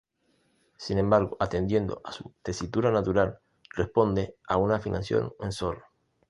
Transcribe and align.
Sin 0.77 0.97
embargo, 0.97 1.37
atendiendo 1.39 2.01
a 2.03 2.11
su 2.11 2.33
tesitura 2.41 2.89
natural, 2.89 3.37
responde 3.69 4.35
a 4.47 4.57
una 4.57 4.77
afinación 4.77 5.35
en 5.39 5.51
Sol. 5.51 5.83